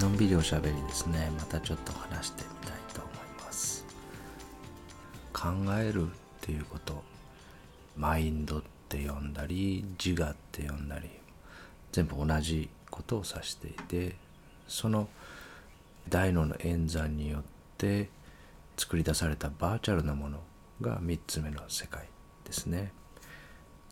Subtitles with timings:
[0.00, 1.30] のんびりおしゃべりですね。
[1.38, 3.86] またちょっと話してみたいと思います。
[5.32, 6.08] 考えるっ
[6.42, 7.02] ていうこと
[7.96, 11.08] マインドって呼んだり自我って呼んだり
[11.92, 14.16] 全部同じことを指していて
[14.68, 15.08] その
[16.10, 17.42] 大脳の演算によっ
[17.78, 18.10] て
[18.76, 20.40] 作り出されたバーチャルなもの
[20.82, 22.06] が3つ目の世界
[22.44, 22.92] ですね。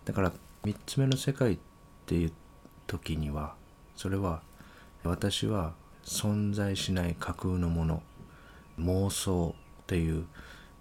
[0.04, 0.32] だから
[0.64, 1.59] 3つ目の世界っ
[2.04, 2.32] ていう
[2.86, 3.54] 時には
[3.96, 4.42] それは
[5.02, 5.73] 私は
[6.04, 8.02] 存在しない架空のもの
[8.78, 10.26] 妄想っていう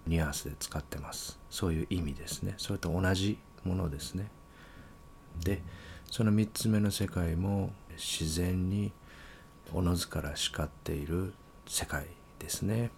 [0.06, 1.38] ニュアンスで使ってます。
[1.50, 2.54] そういう意味ですね。
[2.58, 4.30] それと同じものですね。
[5.42, 5.62] で
[6.10, 8.92] その3つ目の世界も自然に
[9.72, 11.32] おのずから叱っている
[11.66, 12.06] 世界
[12.38, 12.90] ですね。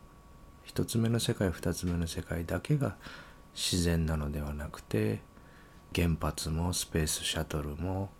[0.67, 2.97] 1つ目の世界2つ目の世界だけが
[3.55, 5.21] 自然なのではなくて
[5.95, 8.11] 原発もスペースシャトルも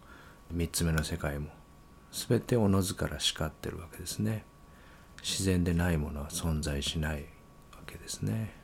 [0.55, 1.49] 3つ目の世界も
[2.17, 4.45] 全ておのずから叱ってるわけですね。
[5.23, 7.25] 自然でないものは存在しない
[7.73, 8.55] わけですね。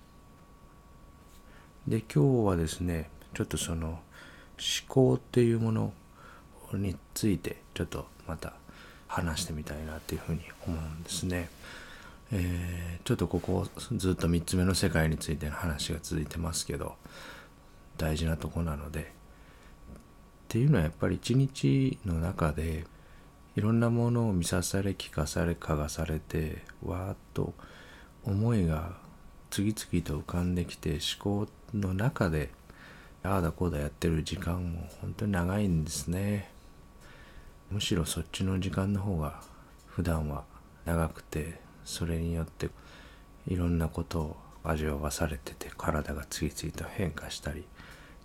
[1.86, 3.98] で今日はですねちょっとその思
[4.88, 5.92] 考っていうもの
[6.72, 8.54] についてちょっとまた
[9.06, 11.50] 話してみたいなっていうふうに思うんですね。
[12.30, 16.96] えー、ちょっとここずっと3つ目の世界についての話が続いてますけど
[17.98, 19.12] 大事なとこなので。
[20.52, 22.84] っていうのはやっぱり一日の中で
[23.54, 27.52] いろんなものを見さされ聞かされ嗅がされてわーっと
[28.24, 28.96] 思いが
[29.50, 32.50] 次々と浮かんできて思考の中で
[33.22, 36.50] ああだこうだやってる時間も本当に長いんですね。
[37.70, 39.40] むしろそっちの時間の方が
[39.86, 40.44] 普段は
[40.86, 42.70] 長くてそれによって
[43.46, 47.64] いろんなことを味わわされてて体が次々と変化したり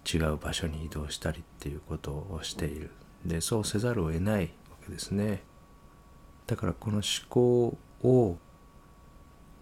[0.06, 2.92] 違う場所に移動したりっていうことをしている。
[3.26, 4.52] でそうせざるを得ない
[4.88, 5.44] けですね。
[6.48, 8.38] だからこの思考を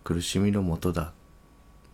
[0.03, 1.13] 苦しみのもとだ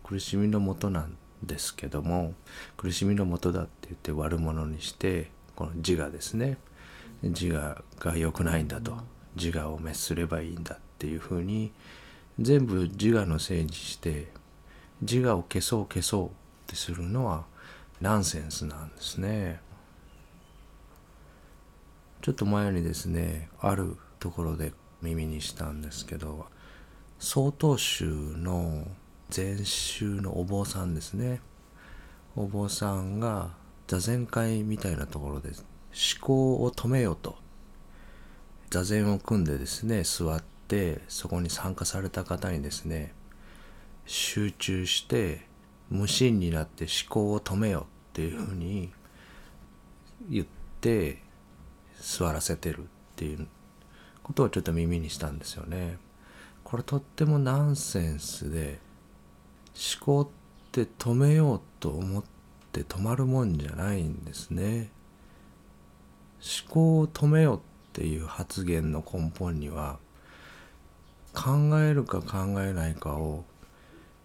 [0.04, 2.34] 苦しみのもとなんですけども
[2.76, 6.58] 苦しみのもとだって言って悪者にしてこの自我ですね。
[7.22, 8.96] 自我が良くないんだと。
[9.36, 11.72] 自我を滅すればいいんだっていうふうに
[12.38, 14.28] 全部自我のせいにして
[15.00, 16.30] 自我を消そう消そうっ
[16.66, 17.44] てするのは
[18.00, 19.60] ナンセンスなんですね。
[22.22, 24.72] ちょっと前にですねあるところで
[25.02, 26.46] 耳にしたんですけど
[27.18, 28.86] 曹洞宗の
[29.28, 31.40] 禅宗のお坊さんですね。
[32.36, 33.50] お坊さんが
[33.86, 35.56] 座禅会みたいなところで思
[36.20, 37.36] 考を止めようと。
[38.70, 43.14] 座禅を組んでですね座ってそこに参加された方にですね
[44.06, 45.46] 集中して
[45.90, 48.92] 無心になって思考を止めようっていうふうに
[50.28, 50.46] 言っ
[50.80, 51.21] て
[52.02, 52.82] 座らせてるっ
[53.14, 53.46] ていう
[54.24, 55.98] ことをちょっと耳にしたんですよね。
[56.64, 58.80] これとってもナンセンスで
[59.96, 60.28] 思考っ
[60.72, 62.24] て止めようと思っ
[62.72, 64.90] て止まるもんじゃないんですね。
[66.40, 67.60] 思考を止めようっ
[67.92, 69.98] ていう発言の根本には
[71.32, 73.44] 考えるか考えないかを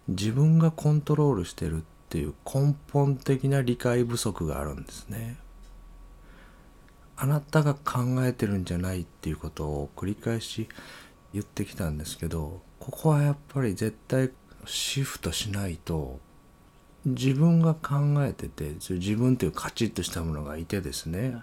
[0.07, 5.37] 自分がコントロールしてるっていう根本的な理解不足があるんですね。
[7.17, 10.69] あなたが考えてるんじゃないっていうことを繰り返し
[11.33, 14.29] 言ってきたんですけどここはやっぱり絶対
[14.65, 16.19] シフトしないと
[17.05, 21.41] 自分が考えてて自分というカチッとしたものがいてですね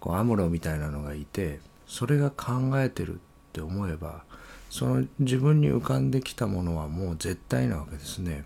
[0.00, 3.18] こうアムロみたいなのがいてそれが考えてるっ
[3.52, 4.24] て思えば
[4.70, 8.44] その自分に浮かんできたものはもう絶対なわけですね。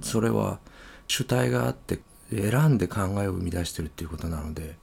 [0.00, 0.58] それは
[1.06, 2.00] 主体があって
[2.30, 4.76] 選んで考えを生み出してるっていうことなので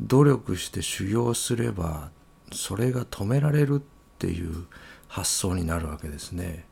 [0.00, 2.10] 努力して修行すれば
[2.52, 3.82] それが止められるっ
[4.18, 4.66] ていう
[5.08, 6.66] 発想になるわけですね。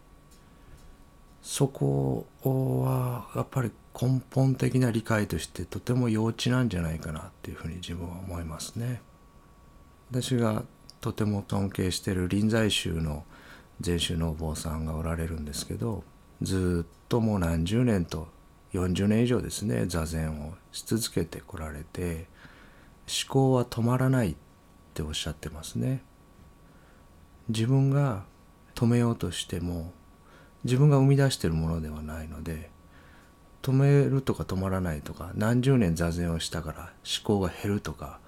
[1.43, 9.03] そこはやっぱり根本的な理解としてとても幼稚なんじゃないかなっていうふうに自分は思いますね。
[10.11, 10.65] 私が
[11.01, 13.25] とても尊敬してる臨済宗の
[13.81, 16.05] 禅宗のお坊さんがおられるんですけど
[16.41, 18.29] ずっともう何十年と
[18.73, 22.27] 40年以上ですね座禅をし続けてこられて
[23.09, 24.35] 思考は止まらないっ
[24.95, 26.03] ておっしゃってますね。
[27.49, 28.25] 自分が
[28.75, 29.93] 止めようとしても
[30.65, 32.71] 自分が生み出してるものではないので
[33.63, 38.21] 止めるとか止まらないとか何十年座禅をしたから思考が減るとか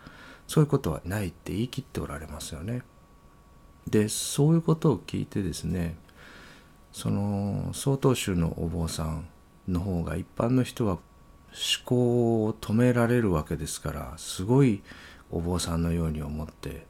[0.47, 2.83] そういうことはないって言い切っておられますよね。
[3.89, 5.97] でそういうことを聞いてですね
[6.93, 9.27] その曹洞宗のお坊さん
[9.69, 10.99] の方が一般の人は
[11.55, 14.83] 思考を止められるわけですからすごい
[15.31, 16.87] お坊さんのように思って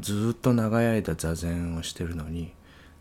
[0.00, 2.52] ずっと長い間座禅をしてるのに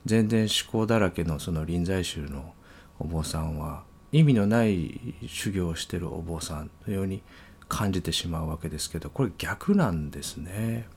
[0.05, 2.53] 全然思考だらけのその臨済宗の
[2.99, 7.21] お坊さんは意味のない修行をしてるお坊さんのように
[7.67, 10.87] 感じてしまうわけですけどこれ逆なんですね。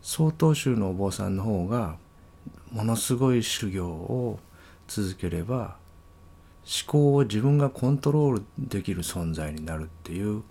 [0.00, 1.96] 曹洞宗のお坊さんの方が
[2.72, 4.38] ものすごい修行を
[4.86, 5.76] 続ければ
[6.66, 10.42] 思考を自分がコントロールできる存在になるっていう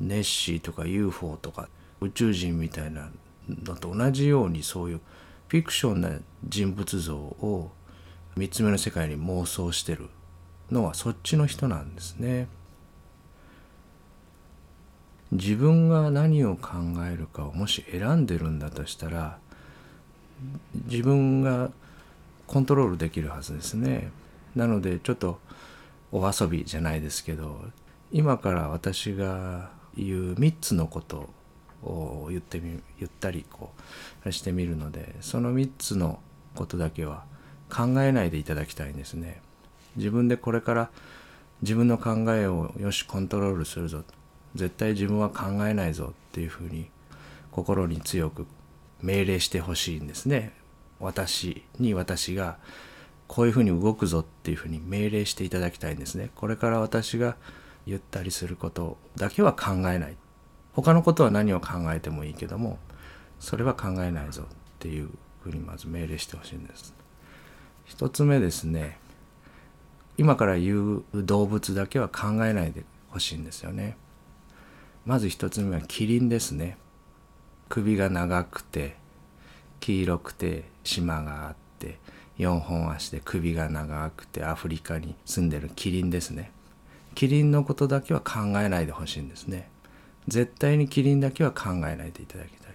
[0.00, 1.68] ネッシーとか UFO とか
[2.00, 3.08] 宇宙人みたいな
[3.48, 5.00] のと同じようにそういう
[5.48, 6.10] フィクションな
[6.46, 7.70] 人物像を
[8.36, 10.08] 3つ目の世界に妄想してる
[10.70, 12.48] のはそっちの人なんですね。
[15.32, 16.70] 自分が何を考
[17.10, 19.38] えるかをもし選んでるんだとしたら
[20.86, 21.70] 自分が
[22.46, 24.10] コントロールできるはずですね。
[24.56, 25.38] なのでちょっと
[26.10, 27.60] お遊びじゃないですけど
[28.10, 31.28] 今から私が言う3つのこと
[31.82, 33.70] を言ってみ言ったりこ
[34.24, 36.18] うしてみるのでその3つの
[36.54, 37.24] ことだけは
[37.70, 39.40] 考えないでいただきたいんですね。
[39.96, 40.90] 自分でこれから
[41.62, 44.04] 自分の考えをよしコントロールするぞ
[44.54, 46.90] 絶対自分は考えないぞっていうふうに
[47.50, 48.46] 心に強く
[49.02, 50.52] 命令してほしいんですね。
[50.98, 52.58] 私に私が
[53.28, 56.30] こういうふうに動くぞっていうふうに命令していただきたいんですね。
[56.34, 57.36] これから私が
[57.86, 60.16] 言ったりすることだけは考えない。
[60.72, 62.78] 他のことは何を考えてもいいけども
[63.40, 64.46] それは考えないぞっ
[64.78, 65.08] ていう
[65.42, 66.94] ふうにまず命令してほしいんです。
[67.86, 68.98] 一つ目ですね
[70.18, 73.96] 今から言う動物だけは考えないでほしいんですよね。
[75.06, 76.76] まず一つ目はキリンですね。
[77.68, 78.96] 首が長くて
[79.80, 81.65] 黄色くて島があって
[82.38, 86.52] 4本足で首が長くてアフリカに住んでるキリンですね。
[87.14, 89.68] キリンのことだけは考えないでほしいんですね。
[90.28, 92.74] 絶対にキリンだけは考えないでいただきたい。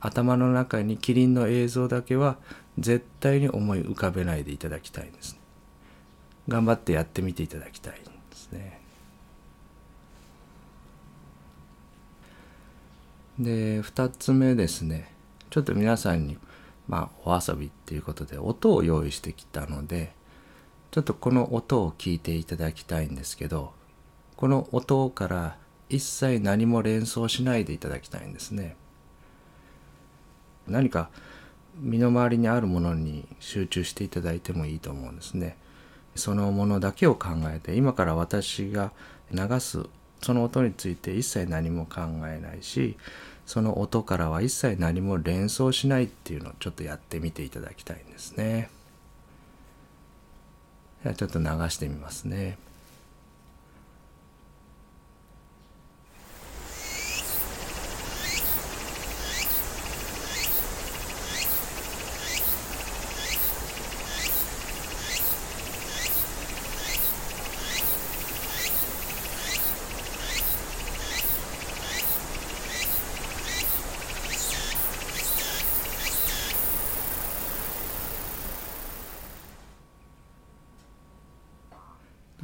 [0.00, 2.36] 頭の中にキリンの映像だけは
[2.78, 5.32] 絶対に思い浮かべないでいただきたいんです。
[5.34, 5.40] ね
[6.48, 8.80] 頑張ってやってみていただきたいんですね。
[13.38, 15.12] で2つ目ですね。
[15.50, 16.38] ちょっと皆さんに
[16.88, 20.12] まあお遊びっていうことで音を用意してきたので
[20.90, 23.72] ちょっとこの音を聞いていただきたいんですけど
[24.36, 25.56] この音から
[25.88, 28.76] 一切何も連想しないでいただきたいんですね。
[30.66, 31.10] 何か
[31.80, 35.56] 身の回りにあるものに集中していただいてもいいと思うんですね。
[36.14, 38.92] そのものだけを考えて今から私が
[39.32, 39.86] 流す
[40.20, 42.96] その音について一切何も考えないし
[43.48, 48.68] その音からは一切何も連想しないっていうのをちょっとやってみていただきたいんですね。
[51.02, 52.58] ではちょっと流してみますね。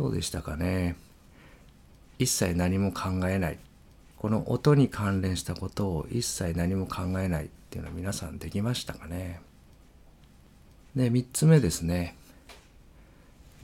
[0.05, 0.97] どうでしたかね。
[2.19, 3.59] 一切何も考えない。
[4.19, 9.41] この音に関連したことを一切何も考えないっていうのは皆さんできましたかね。
[10.95, 12.17] で3つ目ですね。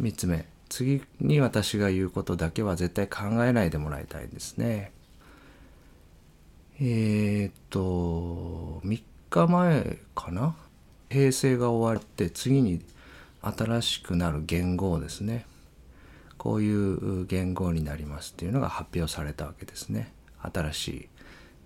[0.01, 0.47] 3つ目。
[0.71, 4.93] 次に私が言うことだけは絶対考えないでもらいたいんですね。
[6.81, 10.57] えー、っと3日前かな。
[11.11, 12.81] 平成が終わって次に
[13.43, 15.50] 新しくなる言語ですね。
[16.41, 20.11] こういう言語になりますっていうのが発表されたわけですね。
[20.41, 21.09] 新しい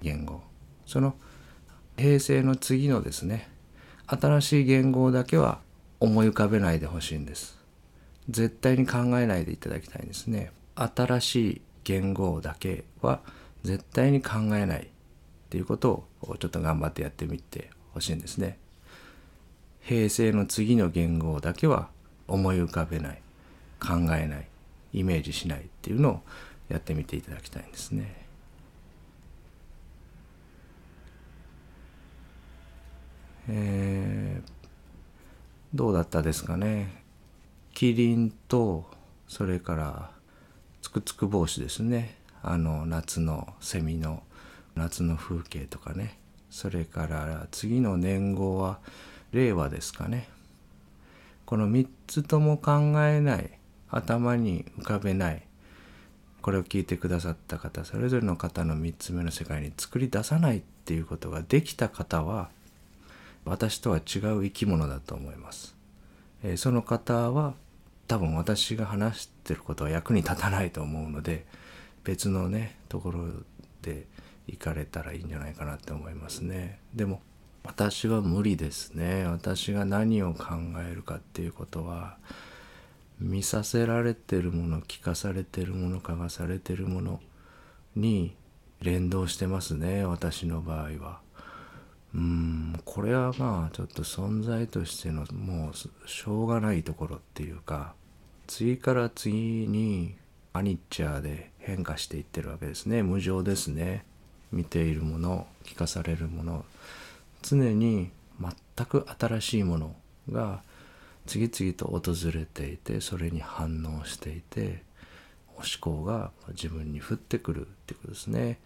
[0.02, 0.40] 言語。
[0.84, 1.14] その
[1.96, 3.48] 平成の次のですね
[4.08, 5.60] 新しい言語だけは
[6.00, 7.56] 思い浮かべないでほしいんです。
[8.28, 10.50] 絶対に考えないでいただきたいんですね。
[10.74, 13.20] 新しい言語だけは
[13.62, 14.86] 絶対に考えないっ
[15.50, 18.58] ていうことをちょっと頑張ってやってみてほしいんですね。
[19.82, 21.90] 平成の次の言語だけは
[22.26, 23.22] 思い浮かべない。
[23.78, 24.48] 考えない。
[24.94, 26.20] イメージしないっていうのを
[26.68, 28.24] やってみていただきたいんですね。
[33.48, 34.50] えー、
[35.74, 37.02] どうだったですかね。
[37.74, 38.86] キリンと
[39.28, 40.10] それから
[40.80, 42.16] つくつく帽子ですね。
[42.42, 44.22] あの夏のセミの
[44.74, 46.18] 夏の風景とかね。
[46.50, 48.78] それから次の年号は
[49.32, 50.28] 令和ですかね。
[51.44, 52.72] この3つとも考
[53.04, 53.50] えない
[53.96, 55.42] 頭に浮かべない
[56.42, 62.50] これを聞いてくださった方それぞれの方の3つ目の世界に作り出さないっていうことができた方は
[63.44, 65.74] 私とは違う生き物だと思います。
[66.42, 67.54] え、その方は
[68.08, 71.46] 多分私が話してることは役に立たないと思うので
[72.04, 73.24] 別のねところ
[73.82, 74.06] で
[74.46, 76.78] 行かれたらいいんじゃないかなって思いますね。
[76.94, 77.22] でも
[77.62, 79.24] 私は無理ですね。
[79.24, 80.44] 私が何を考
[80.86, 82.18] えるかっていうことは
[83.24, 87.20] 見させられてるもの聞かされてるもの嗅がされてるもの
[87.96, 88.36] に
[88.82, 91.24] 連動してますね私の場合は。
[92.14, 97.94] うんこれはまあちょっと存在としてのもうしょうがないところっていうか
[98.46, 99.32] 次から次
[99.66, 100.14] に
[100.52, 103.02] アニッチャーで変化していってるわけですね。
[103.02, 104.04] 無常ですね。
[104.52, 106.64] 見ているもの聞かされるもの。
[107.42, 109.96] 常に全く新しいもの
[110.30, 110.62] が
[111.26, 114.82] 次々と訪れていてそれに反応していて
[115.56, 118.58] 思考が自分に降ってくるっていうことですね。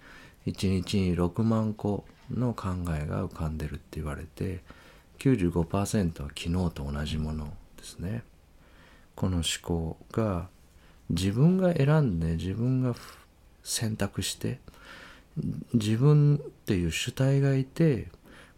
[0.47, 4.61] 1日に6万個の考えが浮かんでるって言われて
[5.19, 8.23] 95%は昨日と同じものですね。
[9.15, 10.49] この思考が
[11.11, 12.95] 自分が選んで自分が
[13.63, 14.61] 選択して
[15.75, 18.09] 自分っていう主体がいて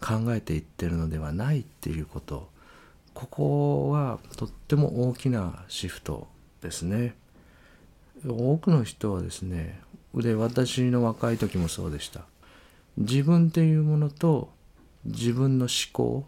[0.01, 2.49] 考えていってるのではないっていうこと
[3.15, 6.29] ここはとっても大きなシフト
[6.63, 7.15] ですね。
[8.27, 9.81] 多くの人はですね
[10.15, 12.23] で私の若い時もそうでした
[12.99, 14.51] 自分っていうものと
[15.05, 16.27] 自分の思考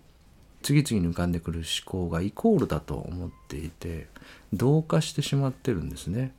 [0.62, 4.06] 次々に浮かんでくる思考がイコールだと思っていて
[4.52, 6.32] 同化してしまってるんですね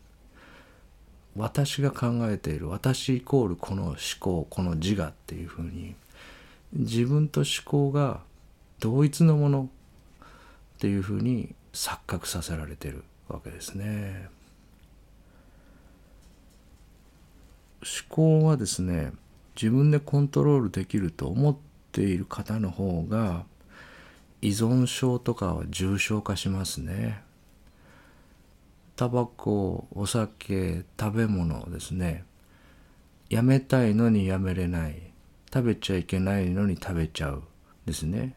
[1.35, 5.95] 私が考えている私イコールこの思考この自我っていうふうに
[6.73, 8.21] 自分と思考が
[8.79, 9.69] 同一のもの
[10.75, 14.27] っていうふうに錯覚させられてるわけですね。
[17.81, 19.11] 思考はですね
[19.55, 21.55] 自分でコントロールできると思っ
[21.91, 23.43] ている方の方が
[24.41, 27.21] 依存症とかは重症化しますね。
[28.95, 32.25] タバコお酒食べ物ですね
[33.29, 35.01] やめたいのにやめれない
[35.51, 37.43] 食べちゃいけないのに食べちゃう
[37.85, 38.35] ですね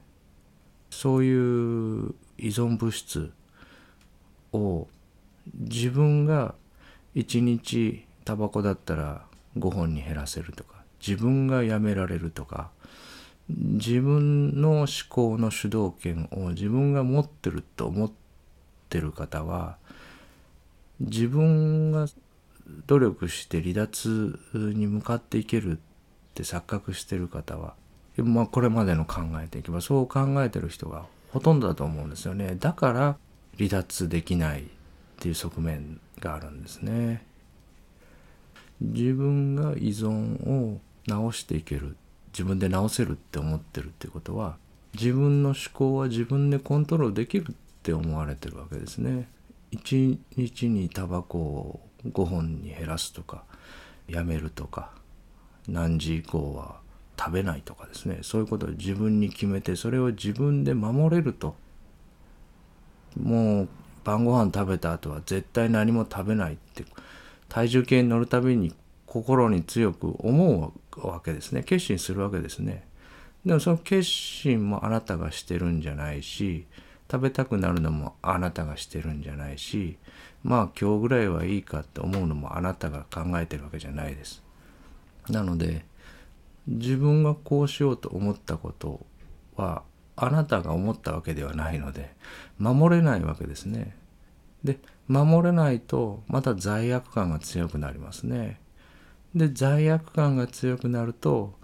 [0.97, 3.31] そういう依存物質
[4.55, 4.88] を
[5.55, 6.55] 自分が
[7.15, 9.26] 1日タバコだったら
[9.59, 10.76] 5本に減らせるとか
[11.07, 12.71] 自分がやめられるとか
[13.50, 18.12] 自分の思考の主導権を自分が持ってると思っ
[18.88, 19.76] てる方は
[20.99, 22.07] 自分が
[22.87, 25.76] 努力して離脱に向かっていけるっ
[26.33, 27.75] て錯覚してる方は、
[28.23, 32.57] まあ、これまでの考えていけばそう考えてる人がほとんどだと思うんですよね。
[32.59, 33.17] だから
[33.59, 34.65] 離脱できないっ
[35.19, 37.25] ていう側面があるんですね。
[38.81, 41.97] 自分が依存を直していける
[42.33, 44.57] 自分で直せるって思ってるってことは
[44.95, 49.29] 自分の思考は自分でコントロールできるって思われてるわけですね。
[49.73, 53.45] 1日にタバコを5本に減らすとか
[54.09, 54.91] やめるとか
[55.69, 56.86] 何時以降は
[57.19, 58.19] 食べないとかですね。
[58.23, 61.55] そういうことを自分に決めてそれを自分で守れると。
[63.21, 63.69] もう
[64.05, 66.85] 晩ご飯食べた後は絶対何も食べないって
[67.49, 68.75] 体重計に乗るたびに
[69.07, 71.63] 心に強く思うわけですね。
[71.63, 72.87] 決心するわけですね。
[73.45, 76.67] でもその決心もあなたがしてるんじゃないし
[77.11, 79.97] 食べたくなるのもあなたがしてるんじゃないし
[80.43, 84.43] まあ今日ぐらいはいいかって思うのもあなたが考えてるわけじゃないです。
[85.29, 85.85] なので
[86.67, 89.07] 自分がこうしようと思ったこと
[89.57, 89.83] は
[90.17, 92.15] あなたが思ったわけではないので
[92.59, 93.97] 守れないわけですね。
[94.65, 98.61] で守れないとまた罪悪感が強くなりますね。
[99.35, 101.55] で罪悪感が強くなると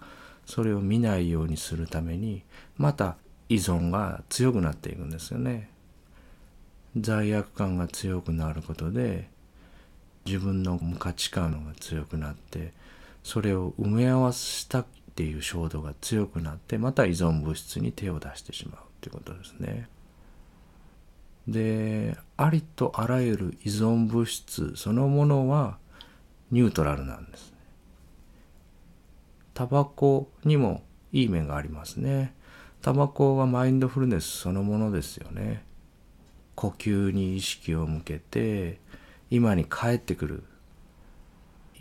[0.47, 2.43] それを見ないようにするために
[2.77, 3.17] また
[3.49, 5.71] 依存が強くなっていくんですよね。
[6.99, 9.31] 罪悪感が強くなることで
[10.27, 12.73] 自分の無価値観が強くなって
[13.23, 19.89] それを埋め合わせたっていう衝動が強くなってまた依存物質に手を出してしまうっていうことですね。
[21.49, 25.79] でありとあらゆる依存物質そのものは
[26.51, 27.59] ニュートラルなんですね。
[29.55, 32.35] タバコにもいい面がありますね。
[32.81, 35.65] タバコはマインドフルネスそのものですよね。
[36.55, 38.81] 呼吸に意識を向けて
[39.31, 40.45] 今に帰ってくる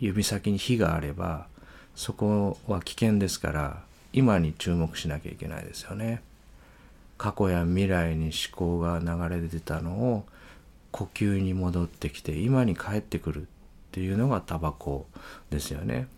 [0.02, 1.46] 指先に火があれば
[1.94, 3.82] そこは危険ですから
[4.12, 6.22] 今に注目しなきゃいけないですよね。
[7.18, 10.24] 過去や未来に思考が流れ出てたのを
[10.90, 13.44] 呼吸に戻ってきて今に帰ってくるっ
[13.92, 15.06] ていうのがタバコ
[15.50, 16.08] ですよね。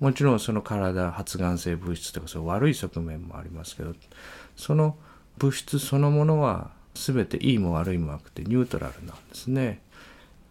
[0.00, 3.94] もちろんその体発がん性物質とかそう悪い側面もありますけど
[4.54, 4.96] その
[5.38, 9.80] 物質そのものは全ていいも悪いもなくてニュートラルなんですね。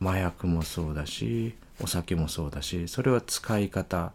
[0.02, 4.12] 麻薬もそうだしお酒もそうだしそれは使い方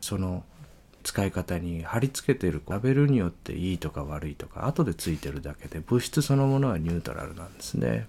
[0.00, 0.44] その
[1.02, 8.06] 使い方に貼り付けてるラベルによっていいとか悪いとか後でついてるだけで物質そのものはニュートラルなんですね。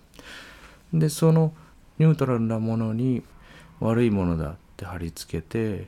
[0.93, 1.53] でその
[1.99, 3.23] ニュートラルなものに
[3.79, 5.87] 悪いものだって貼り付けて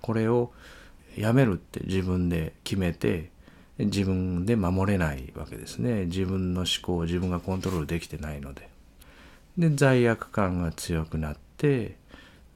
[0.00, 0.50] これを
[1.16, 3.30] やめるって自分で決めて
[3.78, 8.68] 自分で守れないわけですね自分の思考を自分がコントロールできてないので
[9.58, 11.96] で罪悪感が強くなって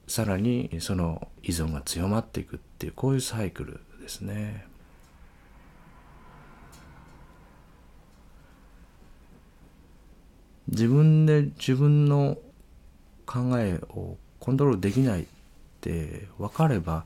[0.07, 4.67] さらにその依存が強まっていくっていうこういうサイクルですね。
[10.67, 12.37] 自分で自分の
[13.25, 15.25] 考えをコントロールできないっ
[15.81, 17.05] て分かれば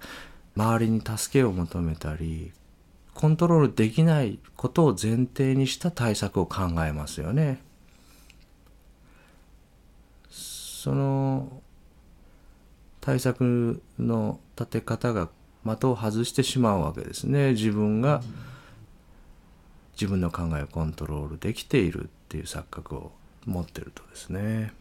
[0.56, 2.52] 周りに助けを求めたり
[3.14, 7.62] コントロールできないことを前提にした対策を考えますよね。
[10.30, 11.59] その
[13.02, 15.30] 対策の立て方が
[15.66, 18.22] 的を外してしまうわけですね自分が
[19.94, 23.12] 自分の考えをコントロールできているっていう錯覚を
[23.46, 24.72] 持ってるとですね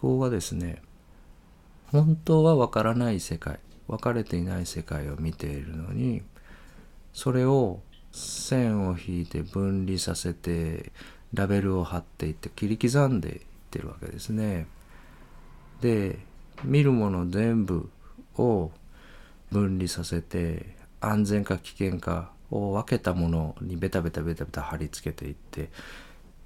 [0.00, 0.80] 思考はですね
[1.90, 6.22] 本当は分からない世界分かれていない世界を見ているのに
[7.12, 7.80] それを
[8.12, 10.92] 線を引いて分離させて
[11.32, 13.40] ラベルを貼っていって切り刻んでいっ
[13.70, 14.66] てるわけですね。
[15.84, 16.18] で
[16.64, 17.90] 見るもの全部
[18.38, 18.70] を
[19.50, 25.68] 分離させて安全か危険かを分けたものにベタベタベタベタ貼り付けていって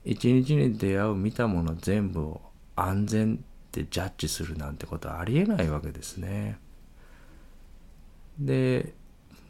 [0.04, 2.40] 一日に出会う見たもの全部を
[2.74, 3.38] 安全っ
[3.70, 6.58] てジャッジするなんてことはありえないわけですね。
[8.40, 8.92] で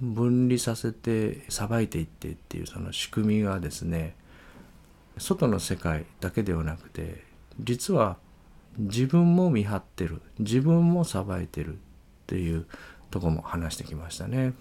[0.02, 4.16] 分離させてさばいていってっていうその仕組みがですね
[5.16, 7.24] 外の世界だけではなくて
[7.58, 8.18] 実は
[8.78, 11.76] 自分も見張ってる自分もさばいてるっ
[12.26, 12.66] ていう
[13.10, 14.52] とこも話してきましたね。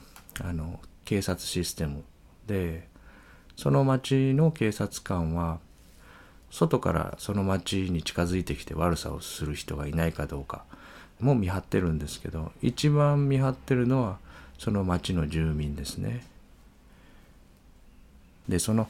[0.41, 2.03] あの警察システム
[2.47, 2.87] で
[3.55, 5.59] その町の警察官は
[6.49, 10.63] 外からその町に近づいてきて悪さをする人がいないかどうか
[11.19, 14.19] も見張ってるんですけど一番見張ってるのは
[14.57, 16.25] その町の住民ですね。
[18.47, 18.87] でその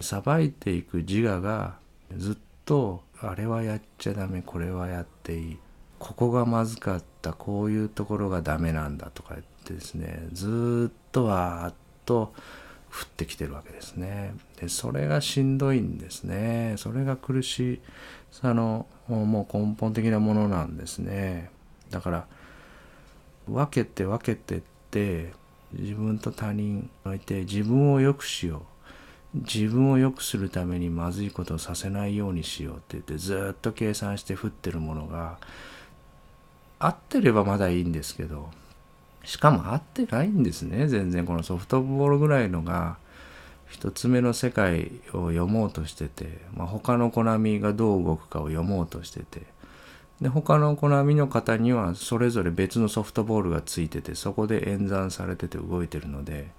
[0.00, 1.76] さばいていく自我が
[2.16, 5.58] ずっとあれはやっちゃダメこれはやっていい
[5.98, 12.32] ここがまずかったこういうところがダメなんだとか言ってですねずっとわーっと
[12.90, 14.34] 降ってきてるわけですね。
[14.58, 16.74] でそれがしんどいんですね。
[16.78, 17.80] それが苦し
[18.30, 21.50] さのもう根本的なものなんですね。
[21.90, 22.26] だから
[23.46, 25.32] 分けて分けてって
[25.72, 28.77] 自分と他人をいて自分を良くしよう
[29.38, 35.38] 自分を良くするためにまずいことをさせないようにしようって言ってずっと計算して降ってるものが
[36.78, 38.50] 合ってればまだいいんですけど
[39.24, 40.88] しかも合ってないんですね。
[40.88, 42.96] 全然このソフトボールぐらいのが
[43.68, 49.42] 一つ目の世界を読もうとしてて、まあ、他のコナミがどう動くかを読もうとしてて
[50.20, 56.50] で他のコナミの方にはそれぞれ別のソフトボールがついててそこで演算されてて動いてるので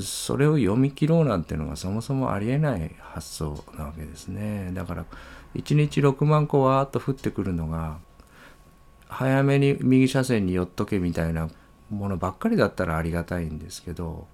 [0.00, 4.70] それを読み切ろうなんていうのがそもそもありえない発想なわけですね。
[4.72, 5.04] だから
[5.54, 7.98] 1日6万個わーっと降ってくるのが
[9.08, 11.48] 早めに右車線に寄っとけみたいな
[11.90, 14.26] ものばっかりだったらありがたいんですけど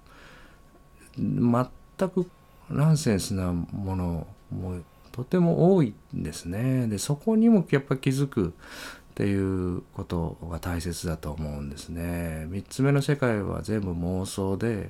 [1.17, 1.69] 全
[2.09, 2.29] く
[2.69, 6.87] ナンセンスなものもとても多いんですね。
[6.87, 8.51] でそこにもやっぱ気づくっ
[9.15, 12.47] ていうことが大切だと思うんですね。
[12.49, 14.89] 3つ目の世界は全部妄想で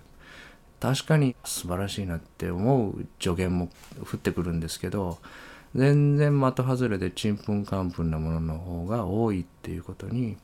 [0.86, 3.70] 確かに素晴らしいなって思う助言も
[4.04, 5.18] 降ってくるんですけど
[5.74, 10.38] 全然的外れでちんぷんかんぷんなものの方が多いっていうことに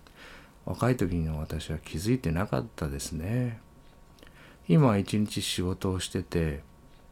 [0.65, 3.59] 若い時の私は気づいてなかったですね。
[4.67, 6.61] 今一日仕事をしてて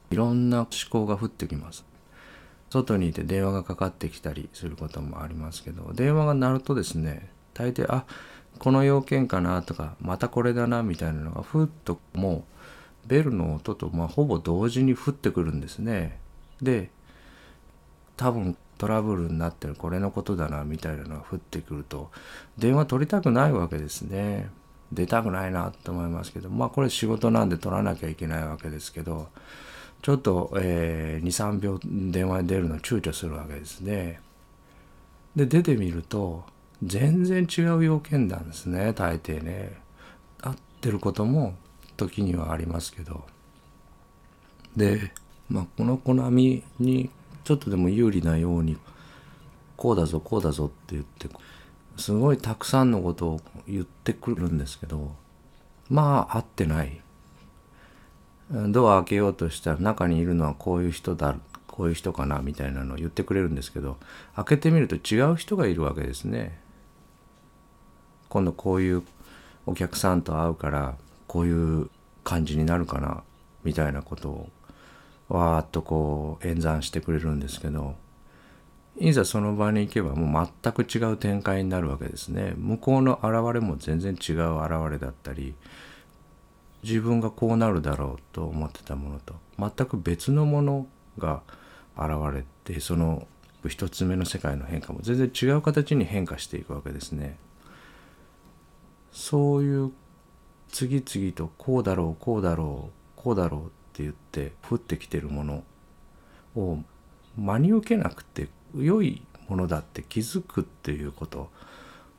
[0.09, 1.85] いろんな思考が降ってきます。
[2.71, 8.05] 外にいて電話がかかってきたりすることもありますけど電話が鳴るとですね大抵あ
[8.57, 12.58] この要件かなとかまたこれだなみたいなのがふっともう
[13.09, 16.19] ベルの音とまあほぼ同時に降ってくるんですね。
[16.61, 16.91] で
[18.15, 22.11] 多分トラブルになってるこれのことだなみたいなのが降ってくると
[22.57, 24.49] 電話取りたくないわけですね。
[24.91, 29.27] 出たくないなと思いますけどまあこれ仕事なんで取らなきゃいけないわけですけど
[30.01, 34.19] ちょっと、えー、23秒電話に出るの躊躇するわけですね。
[35.35, 36.43] で出てみると
[36.83, 39.73] 全然違う要件なんですね大抵ね
[40.41, 41.55] 合ってることも
[41.99, 43.25] 時にはありますけど
[44.75, 45.11] で、
[45.49, 47.09] まあ、このコナミに
[47.43, 48.77] ちょっとでも有利なように
[49.75, 51.29] こうだぞこうだぞって言って
[51.97, 55.11] すごいたくさんのことを言ってくるんですけど
[55.89, 57.01] まあ合ってない
[58.51, 61.35] ドア開けようとしたら中にいるのはこういう人だ
[61.67, 63.97] こういう人かなみたいなのを言ってくれるんですけど
[64.35, 66.59] 開けてみると違う人がいるわけですね。
[68.27, 69.03] 今度こういう
[69.65, 70.95] お客さんと会うから
[71.29, 71.89] こういう
[72.23, 73.23] 感じになるかな
[73.63, 74.49] みたいなことを
[75.29, 77.95] わーっとこう演算してくれるんですけど
[78.97, 82.53] いざその場に行けばもう全く違う展開になるわけですね。
[82.57, 85.53] 向こうの現れも全然違う現れだったり
[86.81, 90.87] 自分がこうなるだろうと思ってたものと全く別のもの
[91.19, 91.43] が
[91.95, 93.27] 現れてその
[93.67, 97.37] 一つ目の世界の変化も全然違う形に変化していくわけですね。
[99.11, 99.91] そういう
[100.71, 105.63] 次々とこうだろうこうだろうこうだろうって言って降ってきてるもの
[106.55, 106.79] を
[107.37, 111.49] 真に受けなくて良いものだって気づくっていうこと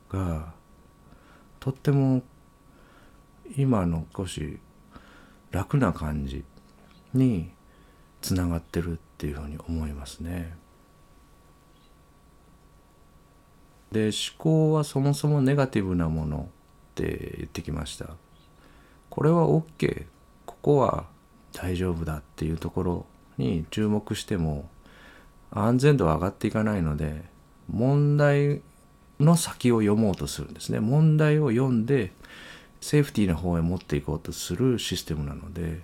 [0.09, 0.53] が
[1.59, 2.21] とっても
[3.57, 4.59] 今の少し
[5.51, 6.43] 楽な感じ
[7.13, 7.51] に
[8.21, 10.55] つながってるっていうふうに思いますね。
[13.91, 16.49] で思考はそもそもネガティブなもの
[16.91, 18.15] って言ってきました。
[19.11, 20.05] これは OK
[20.47, 21.05] ここは
[21.53, 23.05] 大丈夫だっていうところ
[23.37, 24.67] に注目しても
[25.51, 27.23] 安全度は上がっていかないので
[27.69, 28.61] 問題
[29.19, 32.13] の先を読もうとするんですね問題を読んで
[32.79, 35.81] セーフティーな方へ持っていこうとするシステムなので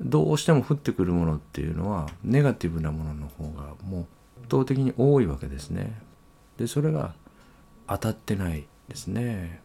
[0.00, 4.06] どうしても降ってくるものっていうのはネガティブなものの方がもう
[4.42, 5.98] 圧倒的に多いわけですね。
[6.58, 7.14] でそれが
[7.88, 9.60] 当たってないですね。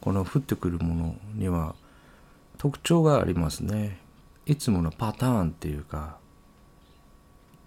[0.00, 1.74] この降ってくるものには
[2.58, 3.98] 特徴がありますね。
[4.46, 6.16] いつものパターンっていうか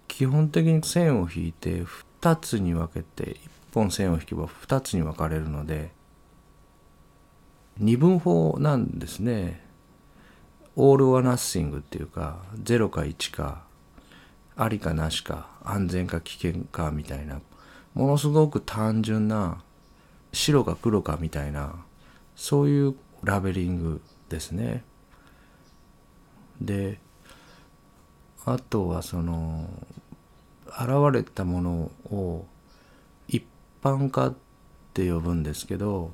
[0.08, 1.84] 基本的に線を引いて
[2.22, 3.38] 2つに分けて1
[3.72, 5.90] 本線を引けば2つに分かれるので
[7.78, 9.64] 二分法なんですね。
[10.76, 13.62] オール・オア・ナッシングっていうか0か1か
[14.56, 17.40] ありかなしか安全か危険かみたいな
[17.94, 19.62] ものすごく単純な
[20.32, 21.83] 白か黒かみたいな
[22.36, 24.84] そういうラベリングですね。
[26.60, 26.98] で
[28.44, 29.68] あとはその
[30.66, 32.46] 現れたものを
[33.28, 33.44] 一
[33.82, 34.34] 般化っ
[34.92, 36.12] て呼ぶんですけど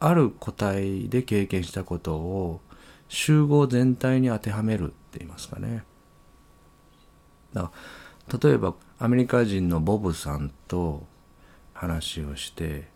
[0.00, 2.60] ある個体で経験したことを
[3.08, 5.84] 集合全体に当てはめるって言いますかね。
[7.52, 7.72] だか
[8.28, 11.06] ら例えばアメリカ人のボブさんと
[11.72, 12.88] 話をして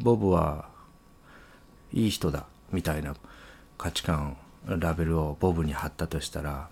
[0.00, 0.68] ボブは
[1.92, 3.14] いい人だみたいな
[3.78, 6.68] 価値観ラベルをボブに貼ったとしたら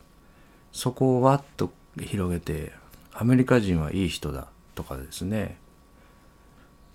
[0.72, 2.72] そこをわっと広げて
[3.12, 5.57] アメリカ人はいい人だとかですね。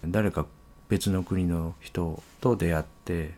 [0.05, 0.45] 誰か
[0.89, 3.35] 別の国の人と出会って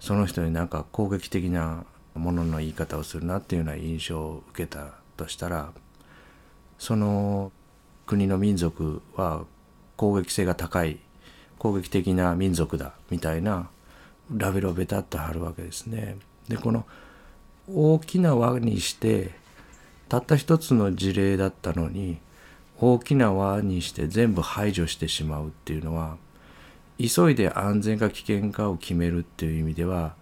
[0.00, 1.84] その人になんか攻撃的な
[2.14, 5.72] ものの言い方をするなっていうような印象を受けたとしたら
[6.78, 7.52] その
[8.06, 9.44] 国の民族は
[9.96, 10.98] 攻撃性が高い
[11.58, 13.68] 攻撃的な民族だみたいな
[14.30, 16.16] ラベルをベタッと貼るわけですね。
[16.48, 16.84] でこの
[17.72, 19.32] 大きな輪にして
[20.08, 22.18] たった一つの事例だったのに
[22.80, 26.16] 大きな輪にして全部排除してしまうっていうのは
[26.98, 30.14] 急いで安全か危険かを決めるっていう意味では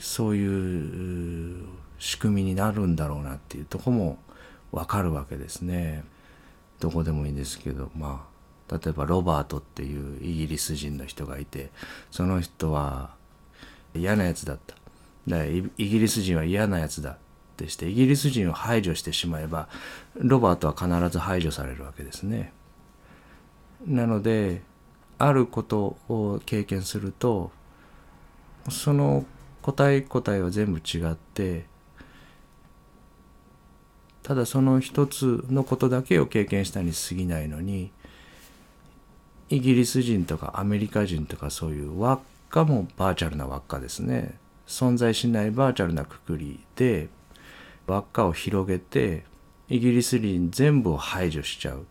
[0.00, 1.64] そういう
[1.98, 4.18] 仕組みになるんだろうなっていうとこも
[4.72, 6.04] わかるわけですね。
[6.80, 8.26] どこでもいいんですけどま
[8.68, 11.70] あ例えばロバートっていうイギリス人の人がいて
[12.10, 13.15] その人は
[13.96, 14.74] 嫌なやつだった
[15.26, 17.16] だからイギリス人は嫌なやつだっ
[17.56, 19.68] てしてイギリス人を排除してしまえば
[20.14, 22.52] ロバートは必ず排除されるわけですね。
[23.86, 24.62] なので
[25.18, 27.50] あることを経験すると
[28.68, 29.24] その
[29.62, 31.66] 個体個体は全部違って
[34.22, 37.90] ただその一つのことだけを経験したに過ぎないのに
[39.48, 44.38] イギリス人とかアメリカ人とかそういう輪っかもバーチャルな輪っかですね。
[44.66, 47.08] 存在しないバーチャルなくくりで
[47.86, 49.24] 輪っかを広げて
[49.68, 51.82] イギリス人全部を排除しちゃう。
[51.82, 51.84] っ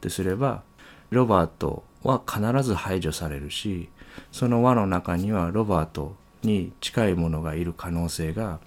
[0.00, 0.62] てすれば
[1.10, 3.88] ロバートは必ず排除されるし
[4.30, 8.60] その輪の中にはロバートに近いものがいる可能性が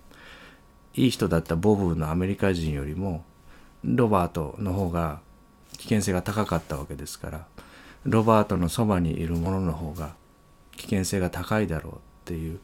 [0.93, 3.23] いい人だったボブのアメリカ人よりも
[3.83, 5.21] ロバートの方が
[5.77, 7.45] 危険性が高かったわけですから
[8.03, 10.15] ロバートのそばにいる者の方が
[10.79, 12.59] 危険性が高いだろうっていう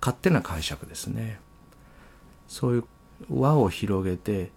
[0.00, 1.38] 勝手な解釈ですね。
[2.48, 2.84] そういう
[3.30, 4.50] 輪を広げて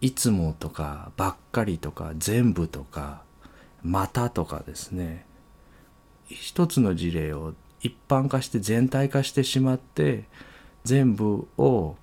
[0.00, 3.22] いつもとかばっかりとか全部とか
[3.82, 5.24] またとかですね。
[6.28, 10.24] 一つの事例を一般化して全体化してしまって
[10.82, 11.94] 全部を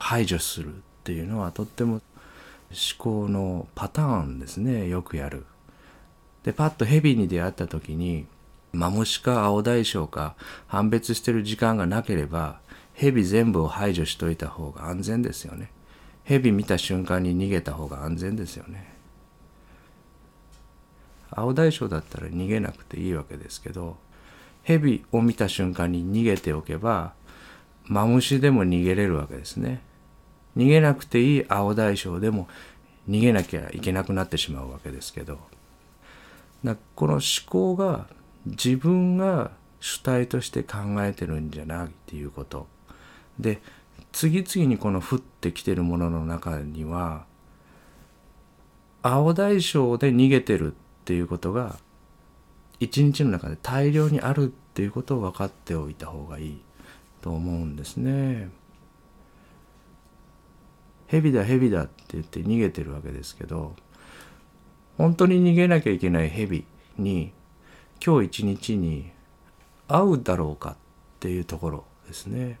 [0.00, 2.02] 排除するっていうのはとっても思
[2.98, 4.88] 考のパターンですね。
[4.88, 5.46] よくやる。
[6.42, 8.26] でパッとヘビに出会った時に
[8.72, 10.34] マムシか青大将か
[10.66, 12.60] 判別してる時間がなければ
[12.94, 15.70] ヘビ全部を排除しといた方が安全ですよね。
[16.24, 18.98] ヘビ見た瞬間に逃げた方が安全ですよね。
[21.30, 23.96] 青大将だったら逃げなくていいわけですけど
[24.62, 27.12] 蛇を見た瞬間に逃げておけば
[27.84, 29.80] マムシでも逃げれるわけですね
[30.56, 32.48] 逃げなくていい青大将でも
[33.08, 35.38] 逃げなきゃいけなくなってしまうわけですけど
[36.94, 38.06] この思考が
[38.46, 42.66] 自分が主体として考えてるんじゃないっていうこと
[43.38, 43.60] で
[44.12, 47.24] 次々にこの降ってきてるものの中には
[49.02, 51.78] 青大将で逃げてるっていうことが
[52.80, 56.62] 一日の中で大量にあるっていうことを分かっておいた方がいい
[57.22, 58.50] と思うんですね。
[61.08, 63.74] 蛇だ蛇だって言って逃げてるわけですけど
[64.98, 66.66] 本当に逃げなきゃいけない蛇
[66.98, 67.32] に
[68.04, 69.10] 今日一日に
[69.86, 70.76] 会うだろうかっ
[71.20, 72.58] ていうところですね。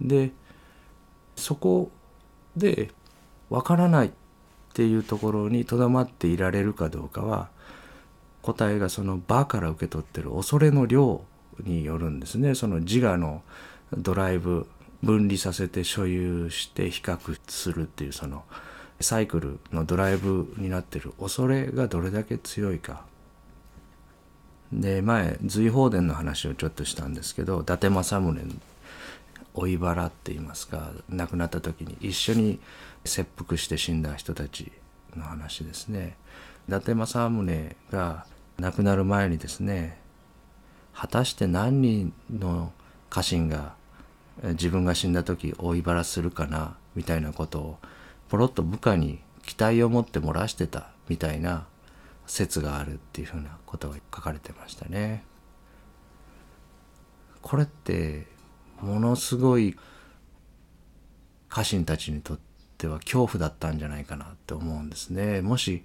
[0.00, 0.30] で
[1.36, 1.90] そこ
[2.56, 2.90] で
[3.50, 4.10] わからないっ
[4.74, 7.48] ていうところにとどまっていられるかどうかは
[8.42, 11.22] 答えがその場から受け取ってる恐れの量
[11.64, 13.42] によるんですねその自我の
[13.96, 14.68] ドライブ
[15.02, 18.44] 分離させて所有して比較するっていうその
[19.00, 23.04] サイクルのドライブになってる恐れがどれだけ強いか
[24.72, 28.60] で前随宝伝の話をちょっとしたんですけど伊達政宗
[29.54, 32.60] 老い腹って言いますか亡くなった時に一緒に
[33.04, 34.70] 切腹して死んだ人たち
[35.16, 36.16] の話ですね。
[36.68, 38.26] 伊達政宗が
[38.58, 39.98] 亡くなる前にですね
[40.94, 42.72] 果たして何人の
[43.08, 43.74] 家臣が
[44.42, 47.78] 自分が死んだ時追い払するかなみたいなことを
[48.28, 51.66] ポロッと部下に期待を持って漏らしてたみたいな
[52.26, 55.24] 説があるっていうふうなことが書かれてましたね。
[57.40, 58.26] これって
[58.80, 59.76] ものすごい
[61.48, 62.38] 家臣たちにとっ
[62.76, 65.40] ては恐怖だったんじゃないかなって思うんですね。
[65.40, 65.82] もし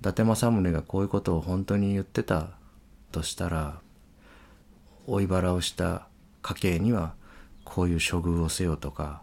[0.00, 2.50] 伊達政宗がこういうことを本当に言ってた
[3.12, 3.80] としたら
[5.06, 6.08] 追い払をした
[6.42, 7.14] 家系には
[7.64, 9.22] こういう処遇をせよとか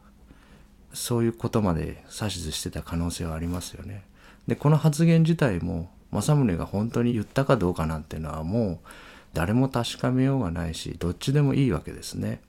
[0.96, 4.04] そういうことまで指図してた可能性はありますよね。
[4.48, 8.88] でこの発言自体も政宗が本当に言ったかどうかなんていうのはもう
[9.34, 12.42] 誰も確かめようがないしどっちでもいいわけですね。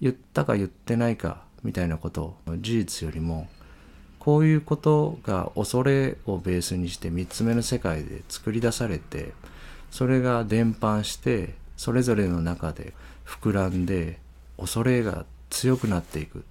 [0.00, 3.48] 言ったか言ってないかみたいなこと事実よりも
[4.18, 9.32] こういうことが恐れをベースにして3つ目の世界で作り出されて
[9.90, 12.92] それが伝播してそれぞれの中で
[13.24, 14.18] 膨らんで
[14.58, 16.44] 恐れが強くなっていく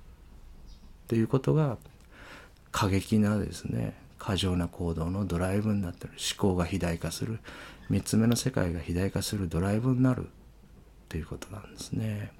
[1.07, 1.77] っていうことが
[2.71, 7.39] 過激なですね過剰な行動のドライブになってる思考が肥大化する
[7.89, 10.27] 3つ目の世界が肥大化するドライブになるっ
[11.07, 12.33] ていうことなんですね。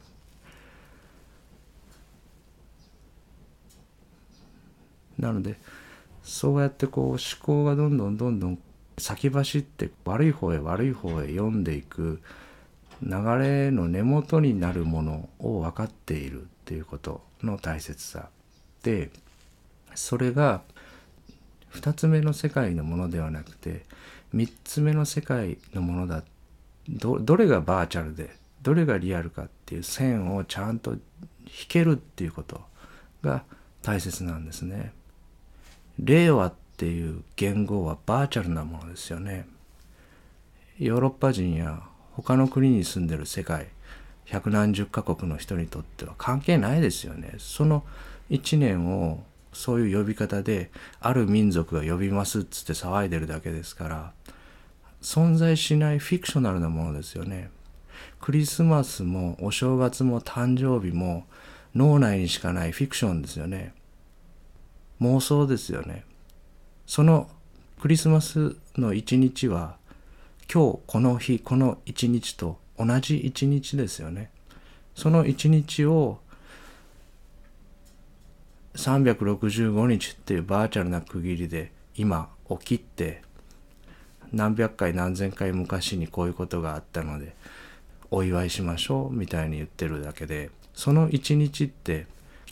[5.17, 5.57] なので
[6.21, 8.59] そうやってこう思考がどんどんどんどん
[8.97, 12.21] 先走って悪い方へ悪い方へ読んでいく
[13.01, 18.29] 流れの根元になるものを分かっているっていうことの大切さ
[18.87, 19.09] で
[19.95, 20.61] それが
[21.73, 23.83] 2つ目の世界のものではなくて
[24.33, 26.23] 3つ目の世界のものだ
[26.87, 30.99] どどれがバーチャルでどれがリアルかっていう線をちゃんと引
[31.67, 32.61] けるっていうこと
[33.21, 33.43] が
[33.81, 34.93] 大切なんですね。
[35.99, 39.47] 令和っていう言語はバーチャルなものですよね。
[40.79, 41.81] ヨーロッパ人や
[42.13, 43.67] 他の国に住んでる世界
[44.25, 47.35] 百何十カ国の人にとっては関係ないですよね。
[47.37, 47.83] その
[48.29, 54.13] 一年をそういう呼び方である民族が呼びますっつって騒いでるだけですから
[55.01, 57.49] 存在しないフィクショナルなものですよね。
[58.19, 61.25] クリスマスもお正月も誕生日も
[61.75, 63.73] 脳内にしかないフィクションですよね。
[64.99, 66.03] 妄想ですよね。
[66.85, 67.29] その
[67.79, 69.77] クリスマスの一日は
[70.51, 74.31] 今日この日この一日と同じ一日ですよね。
[74.95, 76.19] その一日を
[78.77, 83.21] 365日っていうバーチャルな区切りで今起きって
[84.31, 87.35] 何百回何千回昔にこういうことがあったので
[88.11, 92.05] お祝いしましょうみたいに言ってるだけでその一日って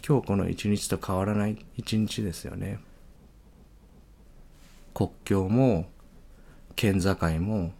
[0.08, 2.80] 今日この一日と変わらない一日ですよね。
[4.94, 5.88] 国境も
[6.76, 7.74] 県境も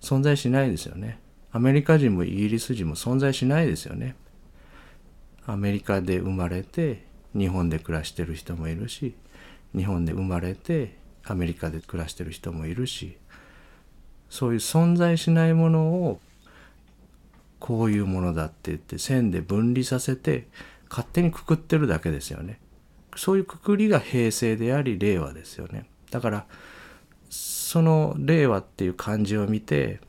[0.00, 1.18] 存在しないですよね。
[1.52, 4.16] アメリカ人もイギリス人も存在しないですよね。
[5.46, 7.04] アメリカで生まれて
[7.36, 9.14] 日本で暮らしてる人もいるし
[9.74, 13.16] 日本で生まれてアメリカで暮らしてる人もいるし
[14.28, 16.20] そういう存在しないものを
[17.60, 20.48] こういうものだって言って線で分離させて
[20.90, 22.58] 勝手にくくってるだけですよね。
[23.14, 25.86] そういうくくりが平成であり令和ですよね。
[26.10, 26.46] だから
[27.30, 30.00] その令和っていう漢字を見て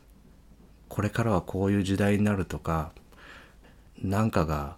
[0.90, 2.92] これからはこういう時代になるとか
[4.02, 4.78] 何かが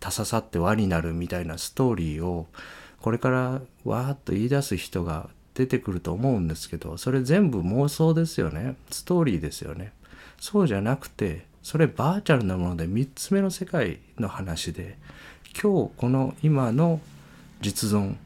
[0.00, 2.46] たささって輪になるみたいなストーリーを
[3.00, 9.92] これからわーっと言い出す人が出てくると思うんですけどそれ全部妄想ですよねストーリーですよね
[10.40, 14.98] そうじゃなくてそれバーチャルなもので3つ目の世界の話で
[15.60, 17.00] 今日この今の
[17.60, 18.16] 実存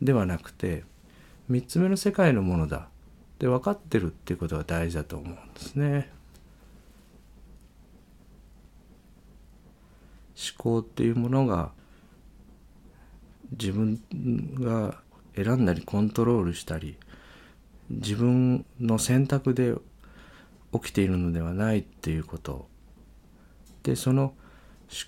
[0.00, 0.84] ではなくて
[1.50, 2.82] 3つ目の世界のものだっ
[3.38, 6.10] て分かってるっていうことが大事だと思うんですね。
[10.36, 11.72] 思考っていうものが
[13.52, 14.00] 自分
[14.54, 15.00] が
[15.36, 16.96] 選んだりコントロールしたり
[17.90, 19.74] 自分の選択で
[20.72, 22.68] 起きているのではないっていうこと。
[23.82, 24.34] でその思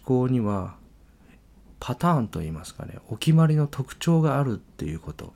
[0.05, 0.77] 考には
[1.81, 5.33] パターンといいますかねお決まりの特徴があるっていうこと。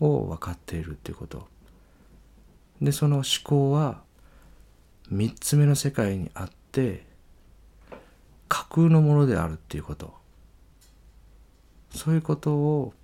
[0.00, 1.48] を分かっているっていうこと。
[2.80, 4.02] でその思考は
[5.10, 7.05] 3つ目の世界にあって
[8.48, 10.14] 架空のものであるっていうこと
[11.90, 12.94] そういうことを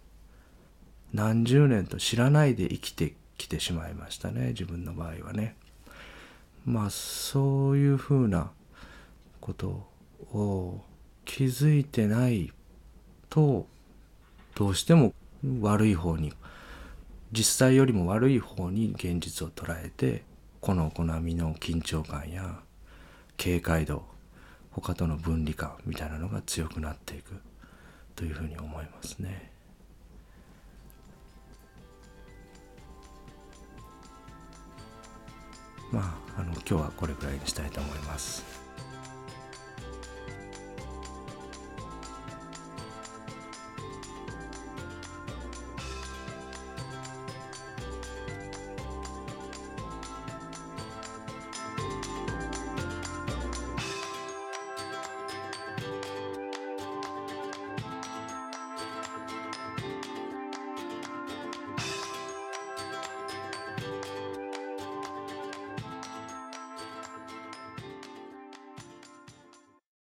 [1.12, 5.56] 何十年と知らないで生きてきてしまいましたね自分の場合はね。
[6.64, 8.50] まあそういうふうな
[9.40, 9.88] こと
[10.32, 10.80] を
[11.24, 12.52] 気づいてない
[13.28, 13.66] と
[14.54, 15.12] どうしても
[15.60, 16.32] 悪い方に
[17.32, 20.22] 実際よりも悪い方に現実を捉えて
[20.60, 22.60] この好みの緊張感や
[23.36, 24.04] 警戒度
[24.72, 27.40] 他との分離感みたいなのが強くなっていく
[28.16, 29.52] というふうに思いますね。
[35.90, 38.61] まあ、あの今日はこれぐらいにしたいと思います。